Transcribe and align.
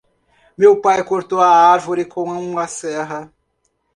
Meu 0.57 0.81
pai 0.81 1.03
cortou 1.03 1.39
a 1.39 1.47
árvore 1.71 2.05
com 2.05 2.23
uma 2.23 2.65
serra. 2.67 3.31